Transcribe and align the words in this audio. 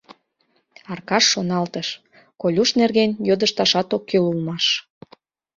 Аркаш 0.91 1.23
шоналтыш: 1.31 1.87
«Колюш 2.41 2.69
нерген 2.79 3.11
йодышташат 3.27 3.87
ок 3.95 4.03
кӱл 4.09 4.23
улмаш. 4.31 4.65